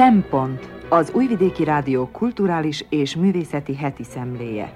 [0.00, 4.72] Szempont az Újvidéki Rádió kulturális és művészeti heti szemléje.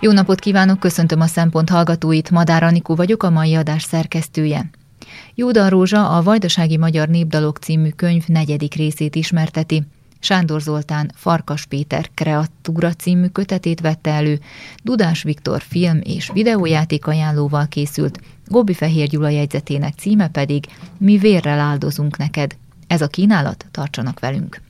[0.00, 4.70] Jó napot kívánok, köszöntöm a Szempont hallgatóit, Madár Anikó vagyok, a mai adás szerkesztője.
[5.34, 9.82] Jódan Rózsa a Vajdasági Magyar Népdalok című könyv negyedik részét ismerteti.
[10.20, 14.40] Sándor Zoltán Farkas Péter Kreatúra című kötetét vette elő,
[14.82, 20.66] Dudás Viktor film és videójáték ajánlóval készült, Gobbi Fehér Gyula jegyzetének címe pedig
[20.98, 22.56] Mi vérrel áldozunk neked.
[22.86, 24.69] Ez a kínálat, tartsanak velünk!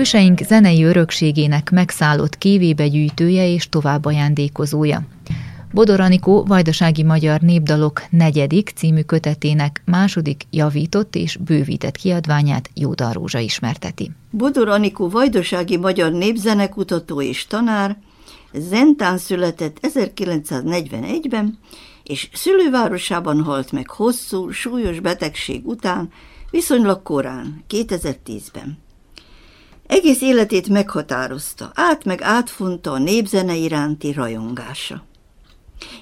[0.00, 5.02] Őseink zenei örökségének megszállott kévébe gyűjtője és tovább ajándékozója.
[5.72, 13.38] Bodor Anikó Vajdasági Magyar Népdalok negyedik című kötetének második javított és bővített kiadványát Jóda Rózsa
[13.38, 14.10] ismerteti.
[14.30, 17.96] Bodor Anikó Vajdasági Magyar Népzenekutató és tanár,
[18.52, 21.58] Zentán született 1941-ben,
[22.02, 26.10] és szülővárosában halt meg hosszú, súlyos betegség után,
[26.50, 28.88] viszonylag korán, 2010-ben.
[29.90, 35.02] Egész életét meghatározta, át meg átfonta a népzene iránti rajongása.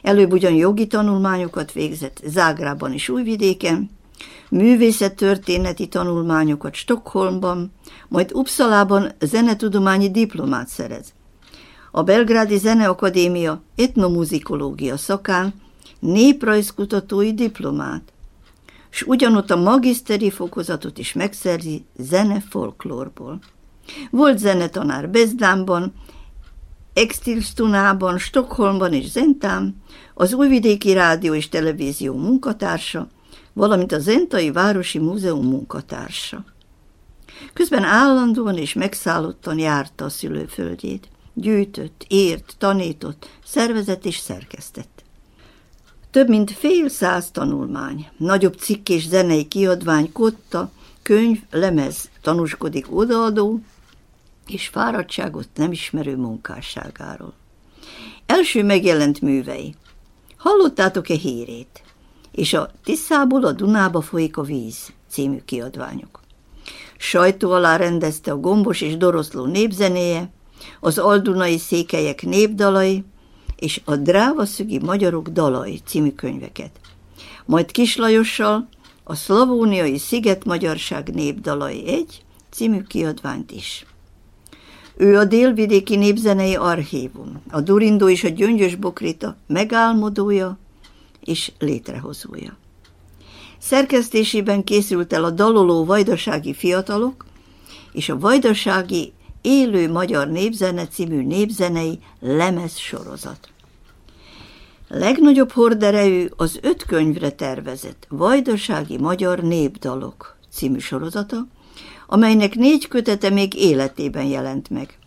[0.02, 3.90] Előbb ugyan jogi tanulmányokat végzett Zágrában és Újvidéken,
[4.48, 7.72] művészettörténeti tanulmányokat Stockholmban,
[8.08, 11.12] majd Uppsalában zenetudományi diplomát szerez.
[11.90, 15.54] A Belgrádi Zeneakadémia etnomuzikológia szakán
[15.98, 18.12] néprajzkutatói diplomát,
[18.90, 23.38] s ugyanott a magiszteri fokozatot is megszerzi zene folklórból.
[24.10, 25.92] Volt zenetanár Bezdámban,
[26.92, 29.82] Extilstunában, Stockholmban és Zentán,
[30.14, 33.08] az Újvidéki Rádió és Televízió munkatársa,
[33.52, 36.44] valamint a Zentai Városi Múzeum munkatársa.
[37.52, 41.08] Közben állandóan és megszállottan járta a szülőföldjét.
[41.34, 45.04] Gyűjtött, ért, tanított, szervezett és szerkesztett.
[46.10, 50.70] Több mint fél száz tanulmány, nagyobb cikk és zenei kiadvány, kotta,
[51.02, 53.60] könyv, lemez tanúskodik odaadó,
[54.50, 57.32] és fáradtságot nem ismerő munkásságáról.
[58.26, 59.74] Első megjelent művei.
[60.36, 61.82] Hallottátok-e hírét?
[62.32, 66.20] És a Tiszából a Dunába folyik a víz című kiadványok.
[66.96, 70.30] Sajtó alá rendezte a Gombos és Doroszló népzenéje,
[70.80, 73.04] az Aldunai székelyek népdalai
[73.56, 76.70] és a Drávaszügi magyarok dalai című könyveket.
[77.44, 78.68] Majd Kislajossal
[79.04, 83.86] a Szlavóniai Sziget-Magyarság népdalai egy című kiadványt is.
[85.00, 90.58] Ő a délvidéki népzenei archívum, a Durindó és a Gyöngyös Bokrita megálmodója
[91.24, 92.56] és létrehozója.
[93.58, 97.24] Szerkesztésében készült el a daloló vajdasági fiatalok
[97.92, 99.12] és a vajdasági
[99.42, 103.48] élő magyar népzene című népzenei lemez sorozat.
[104.88, 111.46] Legnagyobb horderejű az öt könyvre tervezett Vajdasági Magyar Népdalok című sorozata,
[112.10, 114.98] amelynek négy kötete még életében jelent meg.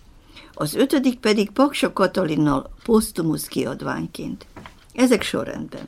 [0.53, 4.45] Az ötödik pedig Paksa Katalinnal posztumusz kiadványként.
[4.93, 5.87] Ezek sorrendben.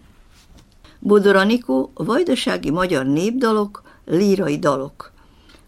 [1.00, 5.12] Bodor Anikó, Vajdasági Magyar Népdalok, Lírai Dalok,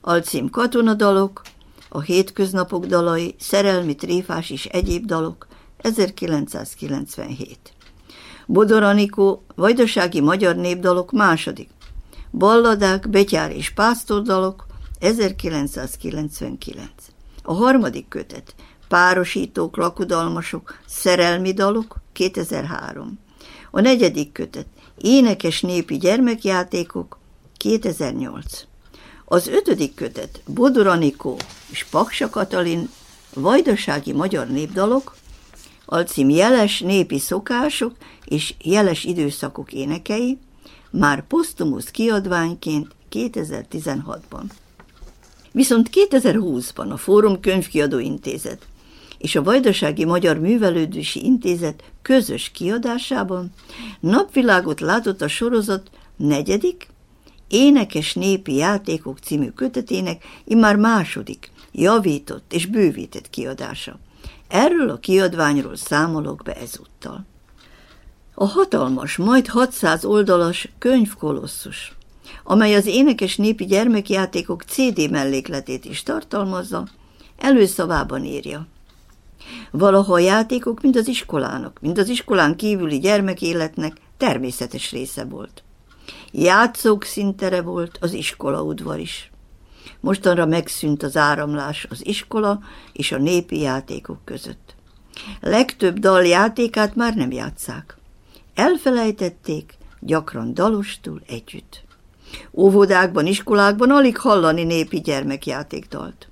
[0.02, 1.42] alcím Katonadalok,
[1.90, 7.58] a Hétköznapok dalai, Szerelmi Tréfás és egyéb dalok, 1997.
[8.46, 11.70] Bodor Anikó, Vajdasági Magyar Népdalok második,
[12.32, 14.66] Balladák, Betyár és Pásztordalok,
[15.06, 16.90] 1999.
[17.44, 18.56] A harmadik kötet,
[18.88, 23.20] Párosítók, lakodalmasok, szerelmi dalok, 2003.
[23.72, 24.68] A negyedik kötet,
[24.98, 27.20] Énekes népi gyermekjátékok,
[27.58, 28.66] 2008.
[29.26, 31.38] Az ötödik kötet, Bodor Anikó
[31.72, 32.90] és Paksa Katalin,
[33.34, 35.16] Vajdasági magyar népdalok,
[35.86, 40.38] alcím jeles népi szokások és jeles időszakok énekei,
[40.92, 44.44] már posztumusz kiadványként 2016-ban.
[45.56, 48.68] Viszont 2020-ban a Fórum Könyvkiadó Intézet
[49.18, 53.52] és a Vajdasági Magyar Művelődési Intézet közös kiadásában
[54.00, 56.88] napvilágot látott a sorozat negyedik,
[57.48, 64.00] Énekes népi játékok című kötetének immár második, javított és bővített kiadása.
[64.48, 67.26] Erről a kiadványról számolok be ezúttal.
[68.34, 71.95] A hatalmas, majd 600 oldalas könyvkolosszus,
[72.44, 76.88] amely az énekes népi gyermekjátékok CD mellékletét is tartalmazza,
[77.38, 78.68] előszavában írja.
[79.72, 85.64] Valaha a játékok mind az iskolának, mind az iskolán kívüli gyermekéletnek természetes része volt.
[86.32, 89.32] Játszók szintere volt az iskolaudvar is.
[90.00, 92.60] Mostanra megszűnt az áramlás az iskola
[92.94, 94.76] és a népi játékok között.
[95.42, 97.98] Legtöbb dal játékát már nem játszák.
[98.54, 101.85] Elfelejtették, gyakran dalostul együtt.
[102.54, 106.30] Óvodákban, iskolákban alig hallani népi gyermekjátékdalt.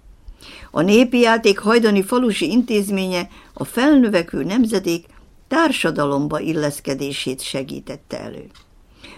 [0.71, 5.05] A népi játék hajdani falusi intézménye a felnövekvő nemzedék
[5.47, 8.49] társadalomba illeszkedését segítette elő.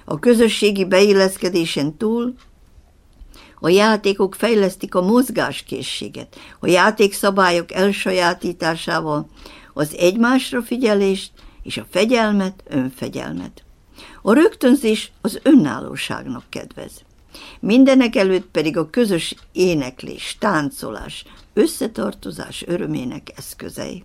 [0.06, 2.34] A közösségi beilleszkedésen túl
[3.60, 9.30] a játékok fejlesztik a mozgáskészséget, a játékszabályok elsajátításával
[9.74, 11.32] az egymásra figyelést
[11.64, 13.64] és a fegyelmet, önfegyelmet.
[14.21, 16.92] A rögtönzés az önállóságnak kedvez.
[17.59, 24.03] Mindenek előtt pedig a közös éneklés, táncolás, összetartozás örömének eszközei.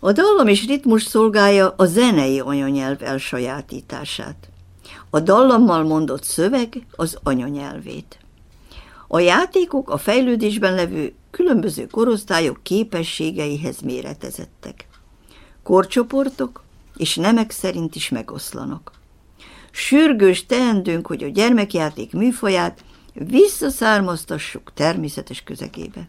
[0.00, 4.48] A dallam és ritmus szolgálja a zenei anyanyelv elsajátítását.
[5.10, 8.18] A dallammal mondott szöveg az anyanyelvét.
[9.08, 14.88] A játékok a fejlődésben levő különböző korosztályok képességeihez méretezettek.
[15.62, 16.62] Korcsoportok
[16.98, 18.92] és nemek szerint is megoszlanak.
[19.70, 22.84] Sürgős teendőnk, hogy a gyermekjáték műfaját
[23.14, 26.08] visszaszármaztassuk természetes közegébe.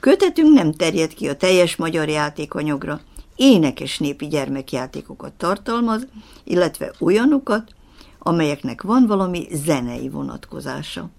[0.00, 3.00] Kötetünk nem terjed ki a teljes magyar játékanyagra,
[3.36, 6.06] énekes népi gyermekjátékokat tartalmaz,
[6.44, 7.74] illetve olyanokat,
[8.18, 11.10] amelyeknek van valami zenei vonatkozása.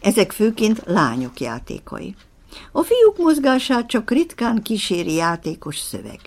[0.00, 2.14] Ezek főként lányok játékai.
[2.72, 6.20] A fiúk mozgását csak ritkán kíséri játékos szöveg.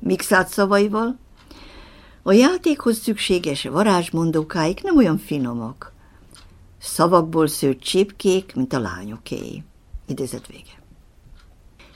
[0.00, 1.18] Mixált szavaival,
[2.26, 5.92] a játékhoz szükséges varázsmondókáik nem olyan finomak.
[6.78, 9.62] Szavakból szőtt csipkék, mint a lányoké.
[10.06, 10.82] Idézet vége.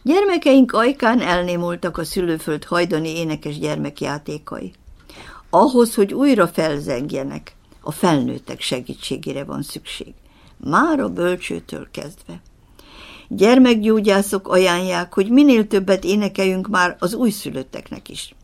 [0.03, 4.73] Gyermekeink ajkán elnémultak a szülőföld hajdani énekes gyermekjátékai.
[5.51, 10.15] Ahhoz, hogy újra felzengjenek, a felnőttek segítségére van szükség.
[10.57, 12.41] Már a bölcsőtől kezdve.
[13.29, 18.35] Gyermekgyógyászok ajánlják, hogy minél többet énekeljünk már az újszülötteknek is,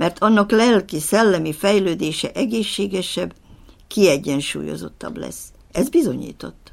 [0.00, 3.34] mert annak lelki-szellemi fejlődése egészségesebb,
[3.88, 5.52] kiegyensúlyozottabb lesz.
[5.72, 6.72] Ez bizonyított.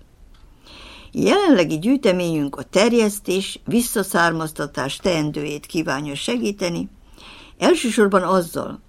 [1.11, 6.89] Jelenlegi gyűjteményünk a terjesztés, visszaszármaztatás teendőjét kívánja segíteni,
[7.57, 8.79] elsősorban azzal,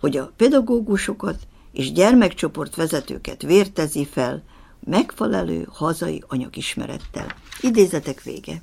[0.00, 1.38] hogy a pedagógusokat
[1.72, 4.42] és gyermekcsoport vezetőket vértezi fel
[4.84, 7.26] megfelelő hazai anyagismerettel.
[7.60, 8.60] Idézetek vége.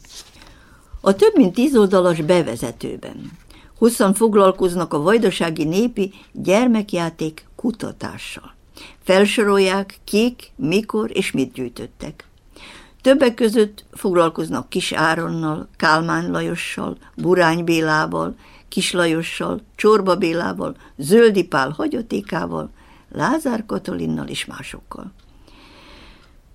[1.02, 3.32] A több mint tíz oldalas bevezetőben
[3.80, 8.54] hosszan foglalkoznak a vajdasági népi gyermekjáték kutatással.
[9.04, 12.28] Felsorolják, kik, mikor és mit gyűjtöttek.
[13.02, 18.36] Többek között foglalkoznak Kis Áronnal, Kálmán Lajossal, Burány Bélával,
[18.68, 22.70] Kis Lajossal, Csorba Bélával, Zöldi Pál hagyatékával,
[23.12, 25.12] Lázár Katalinnal és másokkal.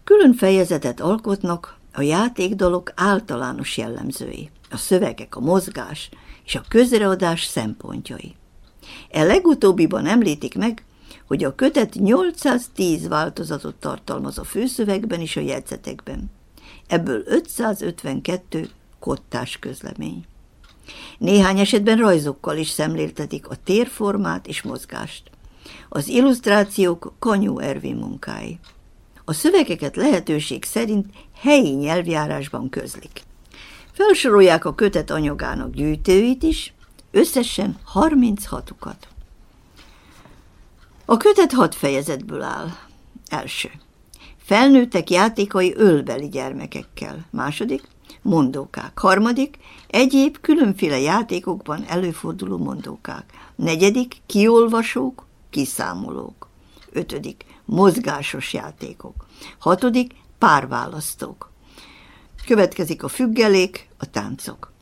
[0.05, 6.11] Külön fejezetet alkotnak a játékdalok általános jellemzői, a szövegek, a mozgás
[6.45, 8.35] és a közreadás szempontjai.
[9.11, 10.85] E legutóbbiban említik meg,
[11.27, 16.31] hogy a kötet 810 változatot tartalmaz a főszövegben és a jegyzetekben.
[16.87, 20.25] Ebből 552 kottás közlemény.
[21.19, 25.31] Néhány esetben rajzokkal is szemléltetik a térformát és mozgást.
[25.89, 28.59] Az illusztrációk Kanyó Ervin munkái.
[29.25, 33.23] A szövegeket lehetőség szerint helyi nyelvjárásban közlik.
[33.95, 36.75] Felsorolják a kötet anyagának gyűjtőit is,
[37.11, 38.97] összesen 36-ukat.
[41.05, 42.69] A kötet hat fejezetből áll.
[43.29, 43.71] Első.
[44.37, 47.27] Felnőttek játékai ölbeli gyermekekkel.
[47.31, 47.83] Második.
[48.23, 48.99] Mondókák.
[48.99, 49.59] Harmadik.
[49.89, 53.25] Egyéb különféle játékokban előforduló mondókák.
[53.55, 54.17] Negyedik.
[54.27, 56.49] Kiolvasók, kiszámolók.
[56.93, 57.45] Ötödik.
[57.65, 59.27] Mozgásos játékok.
[59.59, 60.15] Hatodik.
[60.39, 61.53] Párválasztók.
[62.47, 64.73] Következik a függelék, a táncok.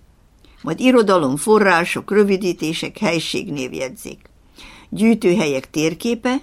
[0.62, 4.30] majd irodalom, források, rövidítések, helységnévjegyzék.
[4.88, 6.40] Gyűjtőhelyek térképe,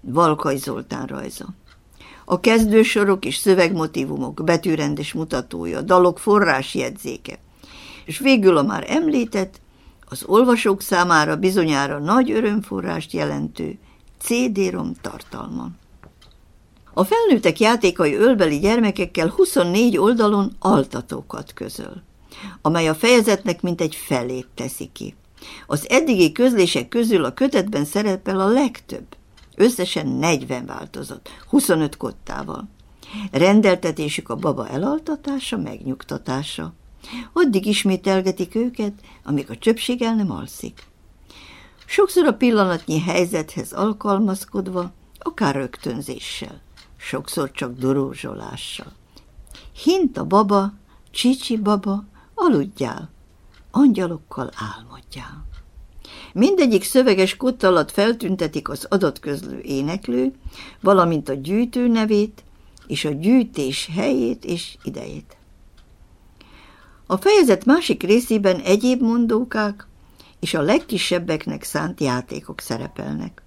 [0.00, 1.46] Valkai Zoltán rajza.
[2.24, 7.38] A kezdősorok és szövegmotívumok betűrendes mutatója, dalok forrásjegyzéke,
[8.04, 9.60] és végül a már említett,
[10.04, 13.78] az olvasók számára bizonyára nagy örömforrást jelentő
[14.18, 15.68] CD-rom tartalma.
[16.94, 22.02] A felnőttek játékai ölbeli gyermekekkel 24 oldalon altatókat közöl,
[22.62, 25.14] amely a fejezetnek mintegy felét teszi ki.
[25.66, 29.06] Az eddigi közlések közül a kötetben szerepel a legtöbb,
[29.56, 32.68] összesen 40 változat, 25 kottával.
[33.30, 36.72] Rendeltetésük a baba elaltatása, megnyugtatása.
[37.32, 38.92] Addig ismételgetik őket,
[39.24, 40.82] amíg a csöpség el nem alszik.
[41.86, 46.60] Sokszor a pillanatnyi helyzethez alkalmazkodva, akár rögtönzéssel,
[47.02, 48.92] sokszor csak dorózsolással.
[49.72, 50.72] Hint a baba,
[51.10, 52.04] csicsi baba,
[52.34, 53.10] aludjál,
[53.70, 55.44] angyalokkal álmodjál.
[56.32, 60.32] Mindegyik szöveges kott alatt feltüntetik az adatközlő éneklő,
[60.80, 62.44] valamint a gyűjtő nevét
[62.86, 65.36] és a gyűjtés helyét és idejét.
[67.06, 69.86] A fejezet másik részében egyéb mondókák
[70.40, 73.42] és a legkisebbeknek szánt játékok szerepelnek,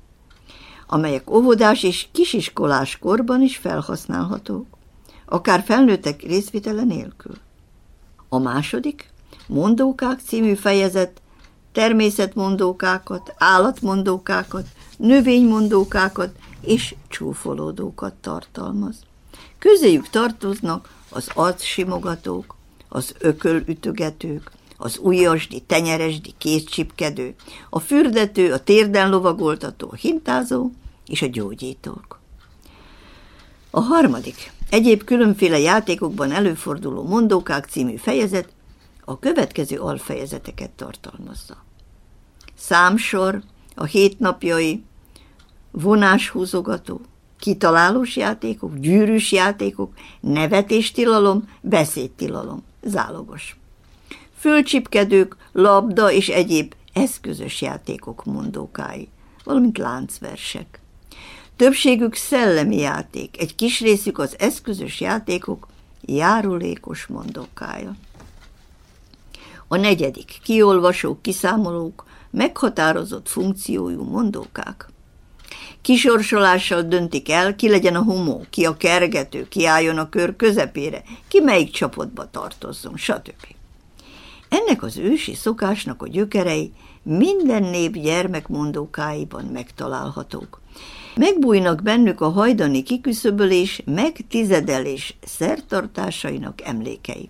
[0.88, 4.66] amelyek óvodás és kisiskolás korban is felhasználhatók,
[5.26, 7.36] akár felnőttek részvitele nélkül.
[8.30, 9.14] A második,
[9.48, 11.22] Mondókák című fejezet
[11.72, 14.66] természetmondókákat, állatmondókákat,
[14.98, 18.96] növénymondókákat és csúfolódókat tartalmaz.
[19.60, 22.56] Közéjük tartoznak az arcsimogatók,
[22.90, 27.36] az ökölütögetők, az ujjasdi, tenyeresdi, kézcsipkedő,
[27.70, 30.70] a fürdető, a térden lovagoltató, a hintázó
[31.08, 32.20] és a gyógyítók.
[33.70, 38.50] A harmadik, egyéb különféle játékokban előforduló mondókák című fejezet
[39.06, 41.64] a következő alfejezeteket tartalmazza.
[42.58, 43.42] Számsor,
[43.76, 44.84] a hétnapjai,
[45.72, 47.02] vonáshúzogató,
[47.40, 53.58] kitalálós játékok, gyűrűs játékok, nevetéstilalom, beszédtilalom, zálogos.
[54.46, 59.08] Fölcsipkedők, labda és egyéb eszközös játékok mondókái,
[59.44, 60.80] valamint láncversek.
[61.56, 65.68] Többségük szellemi játék, egy kis részük az eszközös játékok
[66.02, 67.96] járulékos mondókája.
[69.68, 74.90] A negyedik, kiolvasók, kiszámolók, meghatározott funkciójú mondókák.
[75.82, 81.04] Kisorsolással döntik el, ki legyen a homó, ki a kergető, ki álljon a kör közepére,
[81.28, 83.55] ki melyik csapatba tartozzon, stb.
[84.50, 86.72] Ennek az ősi szokásnak a gyökerei
[87.04, 90.62] minden nép gyermekmondókáiban megtalálhatók.
[91.16, 97.30] Megbújnak bennük a hajdani kiküszöbölés, megtizedelés szertartásainak emlékei.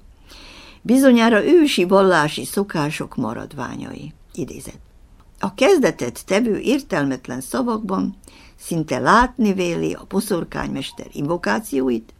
[0.81, 4.13] Bizonyára ősi vallási szokások maradványai.
[4.33, 4.79] Idézet.
[5.39, 8.15] A kezdetet tevő értelmetlen szavakban
[8.59, 12.13] szinte látni véli a poszorkánymester invokációit,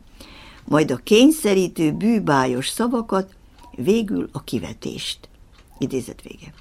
[0.66, 3.30] majd a kényszerítő bűbájos szavakat,
[3.76, 5.30] végül a kivetést.
[5.78, 6.54] Idézet vége.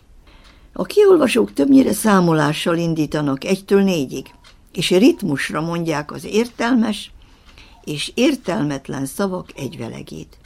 [0.73, 4.35] A kiolvasók többnyire számolással indítanak egytől négyig,
[4.73, 7.13] és ritmusra mondják az értelmes
[7.85, 10.39] és értelmetlen szavak egyvelegét.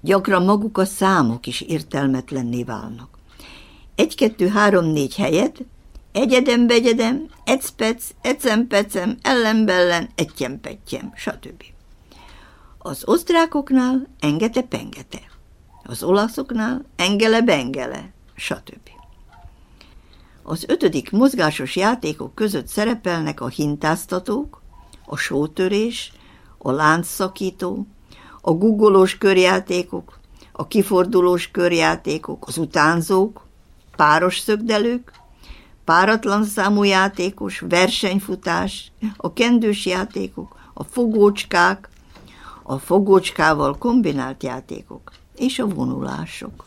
[0.00, 3.18] Gyakran maguk a számok is értelmetlenné válnak.
[3.94, 5.64] Egy, kettő, három, négy helyet,
[6.12, 11.62] egyedem, begyedem, ecpec, ecempecem, ellenbellen, ettyempettyem, stb.
[12.88, 15.20] Az osztrákoknál engete-pengete,
[15.82, 18.88] az olaszoknál engele-bengele, stb.
[20.42, 24.62] Az ötödik mozgásos játékok között szerepelnek a hintáztatók,
[25.06, 26.12] a sótörés,
[26.58, 27.86] a láncszakító,
[28.40, 30.18] a guggolós körjátékok,
[30.52, 33.46] a kifordulós körjátékok, az utánzók,
[33.96, 35.12] páros szögdelők,
[35.84, 41.88] páratlan számú játékos, versenyfutás, a kendős játékok, a fogócskák,
[42.70, 46.64] a fogócskával kombinált játékok és a vonulások.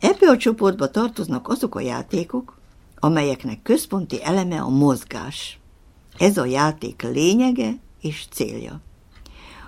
[0.00, 2.58] Ebbe a csoportba tartoznak azok a játékok,
[2.98, 5.58] amelyeknek központi eleme a mozgás.
[6.18, 8.80] Ez a játék lényege és célja.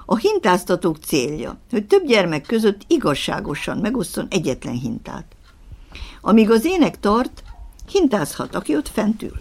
[0.07, 5.37] A hintáztatók célja, hogy több gyermek között igazságosan megosszon egyetlen hintát.
[6.21, 7.43] Amíg az ének tart,
[7.89, 9.41] hintázhat, aki ott fent ül.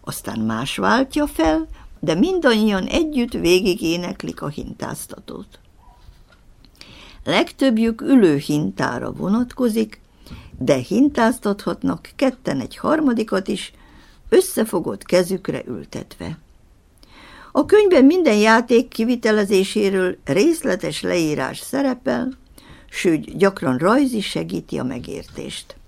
[0.00, 1.68] Aztán más váltja fel,
[2.00, 5.58] de mindannyian együtt végig éneklik a hintáztatót.
[7.24, 10.00] Legtöbbjük ülő hintára vonatkozik,
[10.58, 13.72] de hintáztathatnak ketten egy harmadikat is,
[14.28, 16.38] összefogott kezükre ültetve.
[17.52, 22.38] A könyvben minden játék kivitelezéséről részletes leírás szerepel,
[22.90, 25.79] sőt, gyakran rajz is segíti a megértést.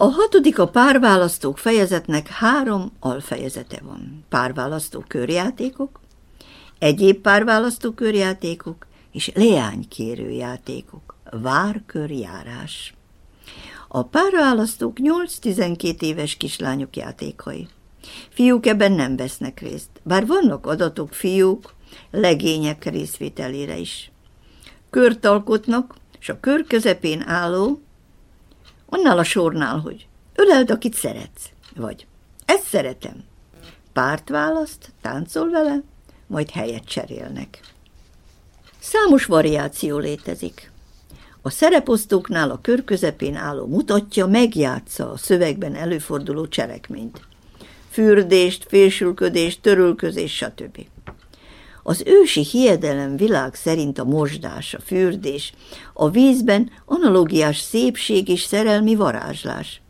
[0.00, 4.24] A hatodik a párválasztók fejezetnek három alfejezete van.
[4.28, 6.00] Párválasztó körjátékok,
[6.78, 12.94] egyéb párválasztó körjátékok és leánykérő játékok, várkörjárás.
[13.88, 17.68] A párválasztók 8-12 éves kislányok játékai.
[18.28, 21.74] Fiúk ebben nem vesznek részt, bár vannak adatok fiúk,
[22.10, 24.10] legények részvételére is.
[24.90, 27.80] Kört alkotnak, és a kör közepén álló,
[28.90, 32.06] annál a sornál, hogy öleld, akit szeretsz, vagy
[32.44, 33.24] ezt szeretem.
[33.92, 35.82] Párt választ, táncol vele,
[36.26, 37.60] majd helyet cserélnek.
[38.78, 40.70] Számos variáció létezik.
[41.42, 47.20] A szereposztóknál a kör közepén álló mutatja, megjátsza a szövegben előforduló cselekményt.
[47.90, 50.86] Fürdést, félsülködést, törölközés, stb.
[51.82, 55.52] Az ősi hiedelem világ szerint a mosdás, a fürdés,
[55.92, 59.80] a vízben analogiás szépség és szerelmi varázslás,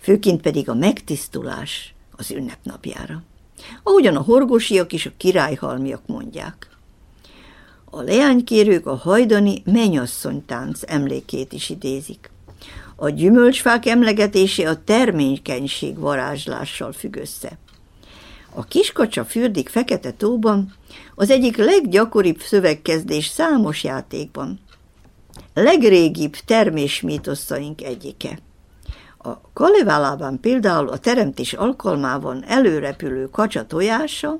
[0.00, 3.22] főként pedig a megtisztulás az ünnepnapjára.
[3.82, 6.68] Ahogyan a horgosiak és a királyhalmiak mondják.
[7.84, 12.30] A leánykérők a hajdani mennyasszonytánc emlékét is idézik.
[12.96, 17.58] A gyümölcsfák emlegetése a terménykenység varázslással függ össze.
[18.54, 20.74] A kiskacsa fürdik Fekete tóban
[21.20, 24.60] az egyik leggyakoribb szövegkezdés számos játékban.
[25.54, 28.38] Legrégibb termésmítoszaink egyike.
[29.18, 34.38] A Kaleválában például a teremtés alkalmában előrepülő kacsa tojása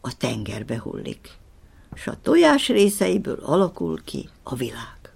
[0.00, 1.30] a tengerbe hullik,
[1.94, 5.12] és a tojás részeiből alakul ki a világ.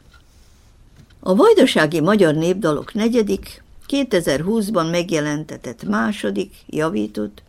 [1.21, 7.43] A vajdasági magyar népdalok negyedik, 2020-ban megjelentetett második, javított,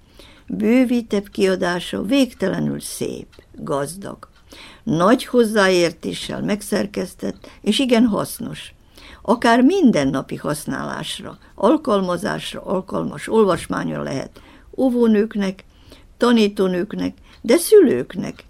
[0.57, 4.27] bővítebb kiadása végtelenül szép, gazdag,
[4.83, 8.73] nagy hozzáértéssel megszerkesztett, és igen hasznos,
[9.21, 14.41] akár mindennapi használásra, alkalmazásra alkalmas olvasmánya lehet
[14.77, 15.63] óvónőknek,
[16.17, 18.43] tanítónőknek, de szülőknek,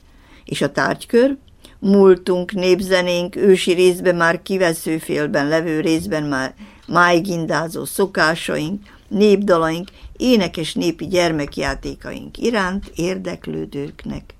[0.46, 1.38] és a tárgykör?
[1.80, 6.54] Múltunk, népzenénk, ősi részben már kiveszőfélben levő részben már
[6.88, 14.34] májgindázó szokásaink, népdalaink, énekes népi gyermekjátékaink iránt érdeklődőknek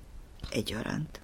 [0.50, 1.20] egyaránt.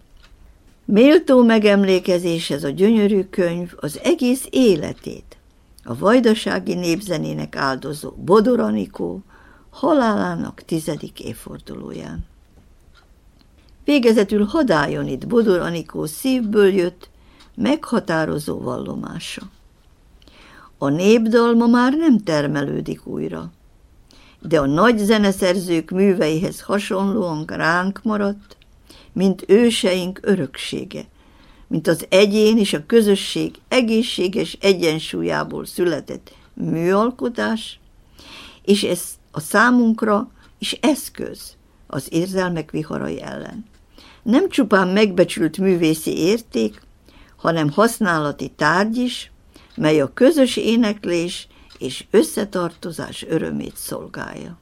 [0.84, 5.36] Méltó megemlékezés ez a gyönyörű könyv az egész életét,
[5.84, 9.22] a vajdasági népzenének áldozó Bodor Anikó
[9.70, 12.24] halálának tizedik évfordulóján.
[13.84, 17.10] Végezetül hadáljon itt Bodor Anikó szívből jött,
[17.54, 19.42] meghatározó vallomása.
[20.78, 23.50] A népdal ma már nem termelődik újra,
[24.40, 28.56] de a nagy zeneszerzők műveihez hasonlóan ránk maradt,
[29.12, 31.04] mint őseink öröksége,
[31.66, 37.80] mint az egyén és a közösség egészséges egyensúlyából született műalkotás,
[38.64, 43.64] és ez a számunkra is eszköz az érzelmek viharai ellen.
[44.22, 46.82] Nem csupán megbecsült művészi érték,
[47.36, 49.30] hanem használati tárgy is,
[49.76, 51.48] mely a közös éneklés
[51.80, 54.59] és összetartozás örömét szolgálja.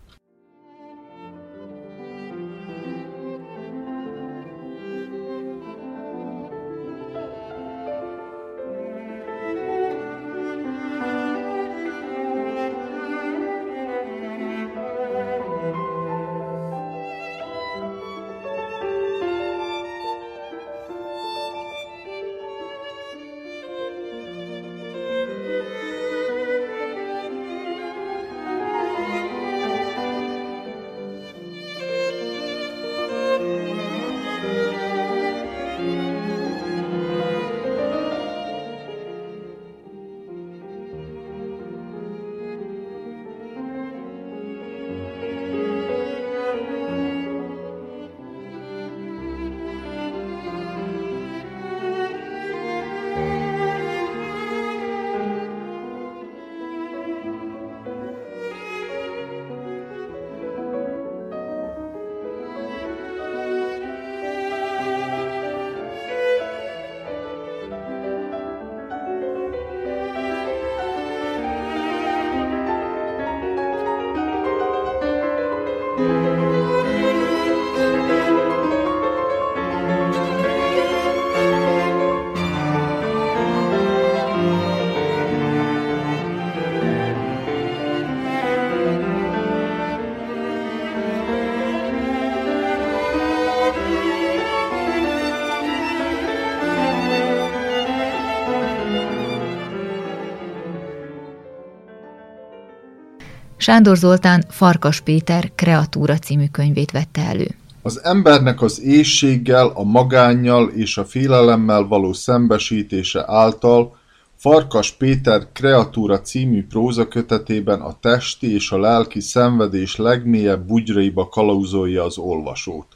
[103.69, 107.47] Sándor Zoltán Farkas Péter Kreatúra című könyvét vette elő.
[107.83, 113.97] Az embernek az éjséggel, a magánnyal és a félelemmel való szembesítése által
[114.37, 122.19] Farkas Péter Kreatúra című prózakötetében a testi és a lelki szenvedés legmélyebb bugyraiba kalauzolja az
[122.19, 122.87] olvasót.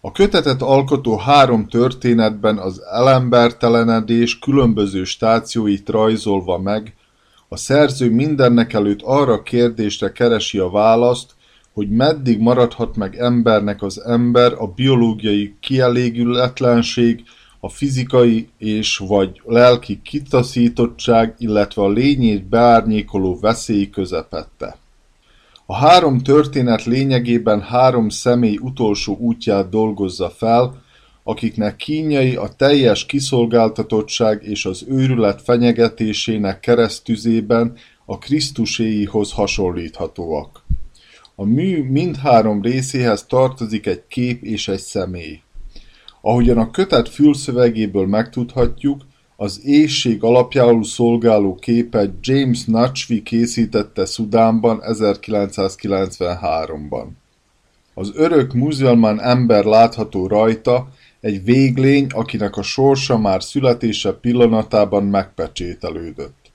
[0.00, 6.94] A kötetet alkotó három történetben az elembertelenedés különböző stációit rajzolva meg,
[7.52, 11.30] a szerző mindenekelőtt arra a kérdésre keresi a választ,
[11.72, 17.22] hogy meddig maradhat meg embernek az ember a biológiai kielégületlenség,
[17.60, 24.76] a fizikai és vagy lelki kitaszítottság, illetve a lényét beárnyékoló veszély közepette.
[25.66, 30.79] A három történet lényegében három személy utolsó útját dolgozza fel,
[31.30, 40.64] akiknek kínjai a teljes kiszolgáltatottság és az őrület fenyegetésének keresztüzében a Krisztuséihoz hasonlíthatóak.
[41.34, 45.40] A mű mindhárom részéhez tartozik egy kép és egy személy.
[46.20, 49.00] Ahogyan a kötet fülszövegéből megtudhatjuk,
[49.36, 57.06] az éjség alapjául szolgáló képet James Nutchvi készítette Szudánban 1993-ban.
[57.94, 60.88] Az örök muzulmán ember látható rajta,
[61.20, 66.52] egy véglény, akinek a sorsa már születése pillanatában megpecsételődött.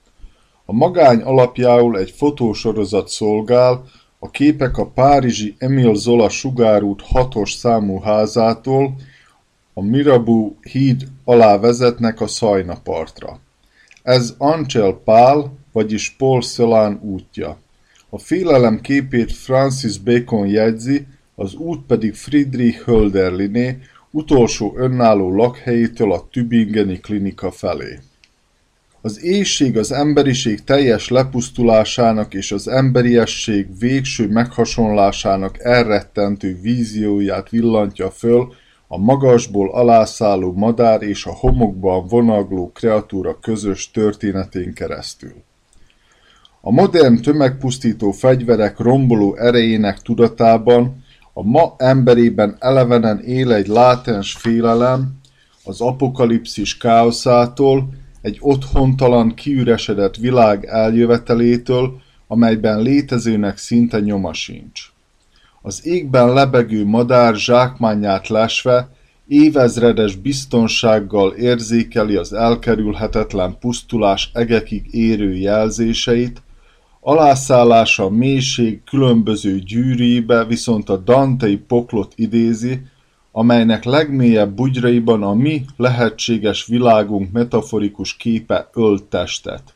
[0.64, 3.84] A magány alapjául egy fotósorozat szolgál,
[4.18, 8.94] a képek a párizsi Emile Zola sugárút hatos számú házától
[9.74, 13.40] a Mirabeau híd alá vezetnek a Szajna partra.
[14.02, 17.58] Ez Angel Pál, vagyis Paul Celan útja.
[18.10, 23.78] A félelem képét Francis Bacon jegyzi, az út pedig Friedrich Hölderliné,
[24.16, 27.98] utolsó önálló lakhelyétől a Tübingeni klinika felé.
[29.00, 38.52] Az éjség az emberiség teljes lepusztulásának és az emberiesség végső meghasonlásának elrettentő vízióját villantja föl
[38.88, 45.34] a magasból alászálló madár és a homokban vonagló kreatúra közös történetén keresztül.
[46.60, 51.04] A modern tömegpusztító fegyverek romboló erejének tudatában
[51.38, 55.18] a ma emberében elevenen él egy látens félelem
[55.64, 57.88] az apokalipszis káoszától,
[58.20, 64.80] egy otthontalan, kiüresedett világ eljövetelétől, amelyben létezőnek szinte nyoma sincs.
[65.62, 68.88] Az égben lebegő madár zsákmányát lesve,
[69.26, 76.42] évezredes biztonsággal érzékeli az elkerülhetetlen pusztulás egekig érő jelzéseit,
[77.08, 82.80] Alászállása a mélység különböző gyűrűibe viszont a dantei poklot idézi,
[83.32, 89.74] amelynek legmélyebb bugyraiban a mi lehetséges világunk metaforikus képe ölt testet.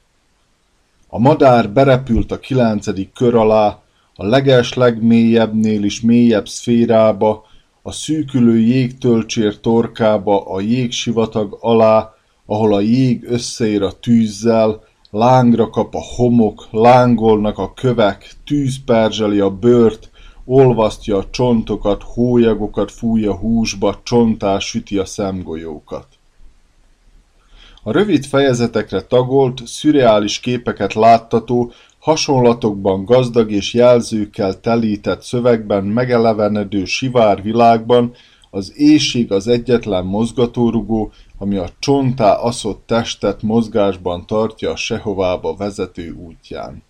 [1.09, 3.79] A madár berepült a kilencedik kör alá,
[4.15, 7.45] a leges legmélyebbnél is mélyebb szférába,
[7.83, 12.15] a szűkülő jégtölcsér torkába, a jégsivatag alá,
[12.47, 19.41] ahol a jég összeér a tűzzel, Lángra kap a homok, lángolnak a kövek, tűz perzseli
[19.41, 20.11] a bőrt,
[20.45, 26.07] olvasztja a csontokat, hólyagokat fúj a húsba, csontás süti a szemgolyókat.
[27.83, 37.43] A rövid fejezetekre tagolt, szürreális képeket láttató, hasonlatokban gazdag és jelzőkkel telített szövegben megelevenedő sivár
[37.43, 38.13] világban
[38.51, 41.13] az éjség az egyetlen mozgatórugó,
[41.43, 46.83] ami a csonttá aszott testet mozgásban tartja a sehovába vezető útján.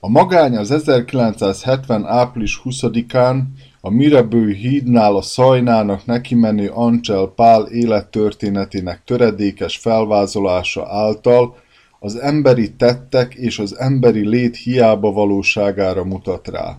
[0.00, 2.04] A magány az 1970.
[2.06, 3.42] április 20-án
[3.80, 11.56] a Mirabeau hídnál a Szajnának nekimenő Angel Pál élettörténetének töredékes felvázolása által
[11.98, 16.78] az emberi tettek és az emberi lét hiába valóságára mutat rá.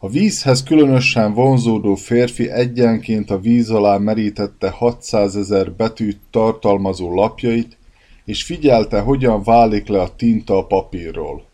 [0.00, 7.78] A vízhez különösen vonzódó férfi egyenként a víz alá merítette 600 ezer betűt tartalmazó lapjait,
[8.24, 11.44] és figyelte, hogyan válik le a tinta a papírról.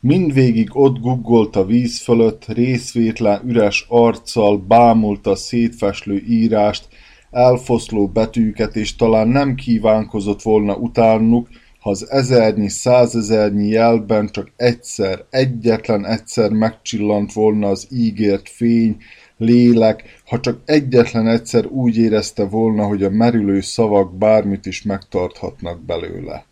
[0.00, 6.88] Mindvégig ott guggolt a víz fölött, részvétlen üres arccal bámulta a szétfeslő írást,
[7.30, 11.48] elfoszló betűket, és talán nem kívánkozott volna utánuk,
[11.82, 18.96] ha az ezernyi, százezernyi jelben csak egyszer, egyetlen egyszer megcsillant volna az ígért fény,
[19.36, 25.80] lélek, ha csak egyetlen egyszer úgy érezte volna, hogy a merülő szavak bármit is megtarthatnak
[25.80, 26.44] belőle.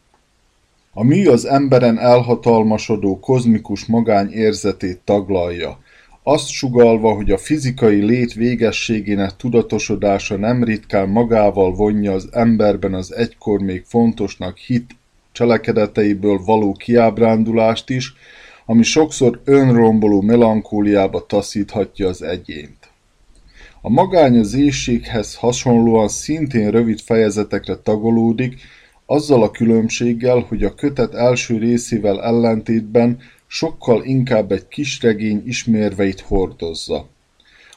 [0.93, 5.79] A mű az emberen elhatalmasodó kozmikus magány érzetét taglalja,
[6.23, 13.15] azt sugalva, hogy a fizikai lét végességének tudatosodása nem ritkán magával vonja az emberben az
[13.15, 14.99] egykor még fontosnak hit
[15.41, 18.15] cselekedeteiből való kiábrándulást is,
[18.67, 22.79] ami sokszor önromboló melankóliába taszíthatja az egyént.
[23.81, 28.61] A magány az éjséghez hasonlóan szintén rövid fejezetekre tagolódik,
[29.07, 37.07] azzal a különbséggel, hogy a kötet első részével ellentétben sokkal inkább egy kisregény ismérveit hordozza.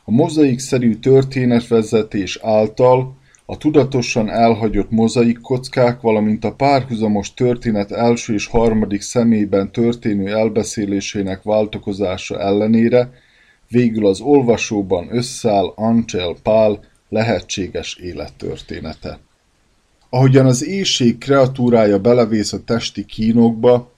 [0.03, 8.45] A mozaikszerű történetvezetés által a tudatosan elhagyott mozaik kockák, valamint a párhuzamos történet első és
[8.45, 13.11] harmadik személyben történő elbeszélésének váltokozása ellenére
[13.69, 16.79] végül az olvasóban összeáll Angel Pál
[17.09, 19.19] lehetséges élettörténete.
[20.09, 23.91] Ahogyan az éjség kreatúrája belevész a testi kínokba,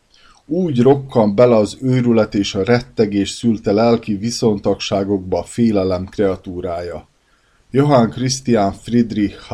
[0.45, 7.07] úgy rokkan bele az őrület és a rettegés szülte lelki viszontagságokba a félelem kreatúrája.
[7.75, 9.53] Johann Christian Friedrich H.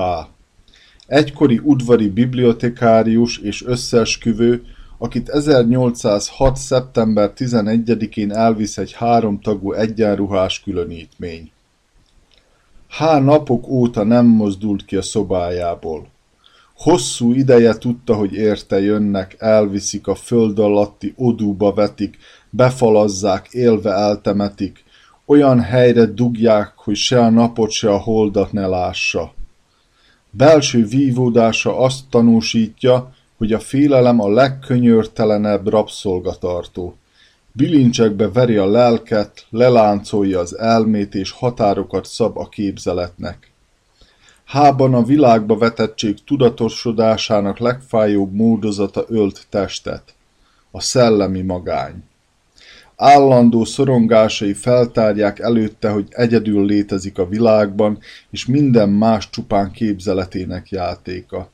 [1.08, 4.64] Egykori udvari bibliotekárius és összeesküvő,
[4.98, 6.58] akit 1806.
[6.58, 11.52] szeptember 11-én elvisz egy háromtagú egyenruhás különítmény.
[12.90, 13.02] H.
[13.02, 16.08] napok óta nem mozdult ki a szobájából.
[16.76, 22.18] Hosszú ideje tudta, hogy érte jönnek, elviszik, a föld alatti odúba vetik,
[22.50, 24.84] befalazzák, élve eltemetik,
[25.32, 29.34] olyan helyre dugják, hogy se a napot, se a holdat ne lássa.
[30.30, 36.96] Belső vívódása azt tanúsítja, hogy a félelem a legkönyörtelenebb rabszolgatartó.
[37.52, 43.52] Bilincsekbe veri a lelket, leláncolja az elmét és határokat szab a képzeletnek.
[44.46, 50.14] Hában a világba vetettség tudatosodásának legfájóbb módozata ölt testet.
[50.72, 52.04] A szellemi magány.
[53.04, 58.00] Állandó szorongásai feltárják előtte, hogy egyedül létezik a világban,
[58.32, 61.50] és minden más csupán képzeletének játéka.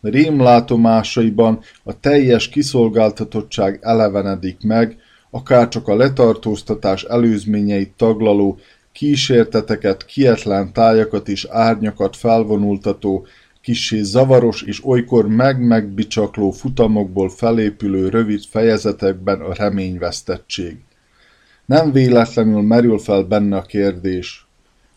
[0.00, 4.96] Rémlátomásaiban a teljes kiszolgáltatottság elevenedik meg,
[5.30, 8.58] akárcsak a letartóztatás előzményeit taglaló,
[8.92, 13.26] kísérteteket, kietlen tájakat és árnyakat felvonultató,
[13.60, 20.76] kissé zavaros és olykor meg-megbicsakló futamokból felépülő rövid fejezetekben a reményvesztettség.
[21.70, 24.46] Nem véletlenül merül fel benne a kérdés,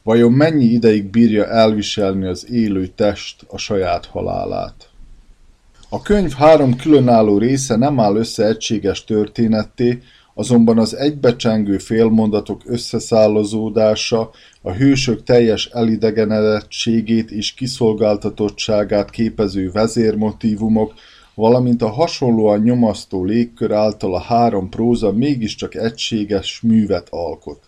[0.03, 4.89] vajon mennyi ideig bírja elviselni az élő test a saját halálát?
[5.89, 10.01] A könyv három különálló része nem áll össze egységes történetté,
[10.33, 14.29] azonban az egybecsengő félmondatok összeszállozódása,
[14.61, 20.93] a hősök teljes elidegenedettségét és kiszolgáltatottságát képező vezérmotívumok,
[21.35, 27.59] valamint a hasonlóan nyomasztó légkör által a három próza mégiscsak egységes művet alkot.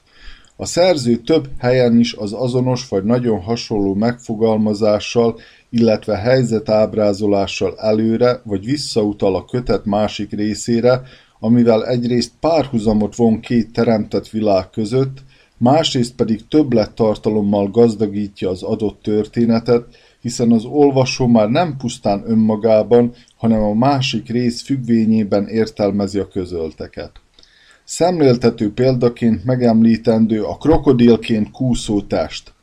[0.58, 8.65] A szerző több helyen is az azonos vagy nagyon hasonló megfogalmazással, illetve helyzetábrázolással előre vagy
[8.65, 11.01] visszautal a kötet másik részére,
[11.39, 15.17] amivel egyrészt párhuzamot von két teremtett világ között,
[15.58, 19.86] másrészt pedig többlettartalommal gazdagítja az adott történetet,
[20.25, 27.11] hiszen az olvasó már nem pusztán önmagában, hanem a másik rész függvényében értelmezi a közölteket.
[27.83, 32.53] Szemléltető példaként megemlítendő a krokodilként kúszó test.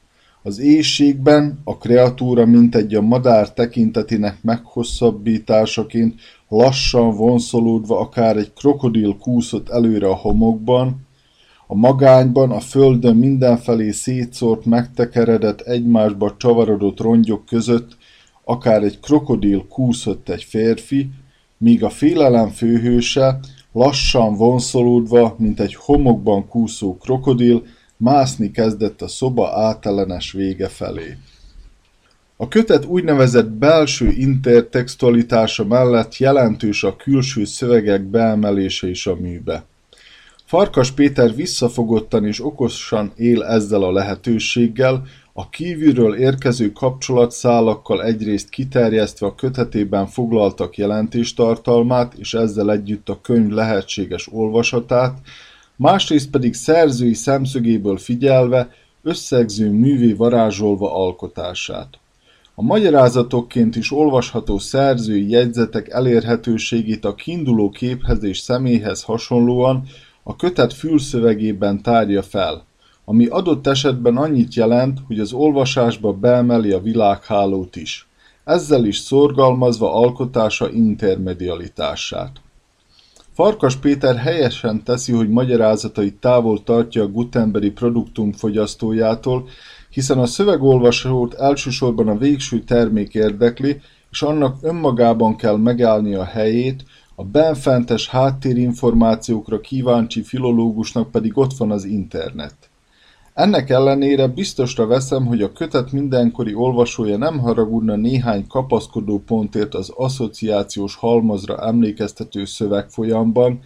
[0.42, 6.14] Az éjségben a kreatúra mintegy a madár tekintetének meghosszabbításaként
[6.48, 11.07] lassan vonszolódva akár egy krokodil kúszott előre a homokban,
[11.73, 17.97] a magányban a földön mindenfelé szétszórt megtekeredett egymásba csavarodott rongyok között
[18.45, 21.11] akár egy krokodil kúszott egy férfi,
[21.59, 23.39] míg a félelem főhőse
[23.73, 27.63] lassan vonszolódva, mint egy homokban kúszó krokodil,
[27.97, 31.17] mászni kezdett a szoba átellenes vége felé.
[32.37, 39.71] A kötet úgynevezett belső intertextualitása mellett jelentős a külső szövegek beemelése is a műbe.
[40.53, 49.27] Farkas Péter visszafogottan és okosan él ezzel a lehetőséggel, a kívülről érkező kapcsolatszálakkal egyrészt kiterjesztve
[49.27, 55.19] a kötetében foglaltak jelentéstartalmát és ezzel együtt a könyv lehetséges olvasatát,
[55.77, 58.71] másrészt pedig szerzői szemszögéből figyelve
[59.03, 61.99] összegző művé varázsolva alkotását.
[62.55, 69.85] A magyarázatokként is olvasható szerzői jegyzetek elérhetőségét a kiinduló képhez és személyhez hasonlóan
[70.23, 72.65] a kötet fülszövegében tárja fel,
[73.05, 78.09] ami adott esetben annyit jelent, hogy az olvasásba beemeli a világhálót is,
[78.45, 82.41] ezzel is szorgalmazva alkotása intermedialitását.
[83.35, 89.49] Farkas Péter helyesen teszi, hogy magyarázatait távol tartja a Gutenbergi produktum fogyasztójától,
[89.91, 93.81] hiszen a szövegolvasót elsősorban a végső termék érdekli,
[94.11, 101.70] és annak önmagában kell megállni a helyét, a benfentes háttérinformációkra kíváncsi filológusnak pedig ott van
[101.70, 102.55] az internet.
[103.35, 109.92] Ennek ellenére biztosra veszem, hogy a kötet mindenkori olvasója nem haragudna néhány kapaszkodó pontért az
[109.96, 113.61] asszociációs halmazra emlékeztető szövegfolyamban,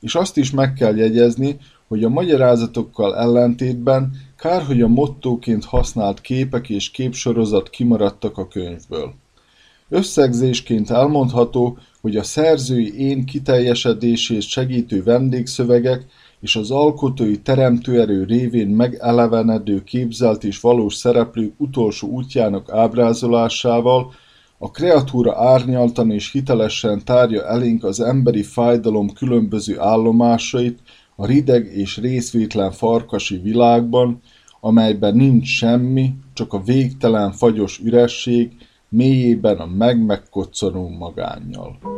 [0.00, 1.56] és azt is meg kell jegyezni,
[1.88, 9.14] hogy a magyarázatokkal ellentétben kár, hogy a mottóként használt képek és képsorozat kimaradtak a könyvből.
[9.88, 16.06] Összegzésként elmondható, hogy a szerzői én kiteljesedését segítő vendégszövegek
[16.40, 24.12] és az alkotói teremtőerő révén megelevenedő képzelt és valós szereplők utolsó útjának ábrázolásával
[24.58, 30.78] a kreatúra árnyaltan és hitelesen tárja elénk az emberi fájdalom különböző állomásait
[31.16, 34.20] a rideg és részvétlen farkasi világban,
[34.60, 38.52] amelyben nincs semmi, csak a végtelen fagyos üresség,
[38.88, 41.97] mélyében a meg-megkoccanó magánnyal.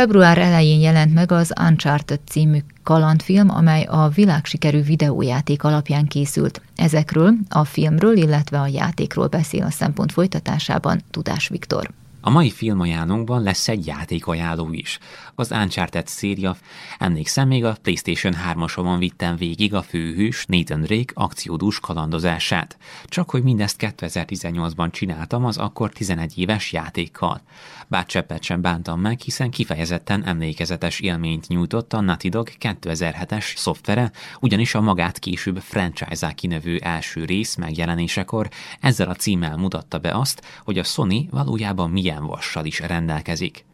[0.00, 6.62] Február elején jelent meg az Uncharted című kalandfilm, amely a világsikerű videójáték alapján készült.
[6.76, 11.90] Ezekről, a filmről, illetve a játékról beszél a szempont folytatásában Tudás Viktor.
[12.22, 14.98] A mai filmajánlónkban lesz egy játékajánló is.
[15.34, 16.56] Az Uncharted széria.
[16.98, 22.76] Emlékszem, még a PlayStation 3-asomon vittem végig a főhős Nathan Drake akciódús kalandozását.
[23.04, 27.40] Csak hogy mindezt 2018-ban csináltam az akkor 11 éves játékkal.
[27.88, 34.10] Bár cseppet sem bántam meg, hiszen kifejezetten emlékezetes élményt nyújtott a Naughty Dog 2007-es szoftvere,
[34.40, 38.48] ugyanis a magát később franchise-á kinevő első rész megjelenésekor
[38.80, 43.64] ezzel a címmel mutatta be azt, hogy a Sony valójában milyen ilyen vassal is rendelkezik.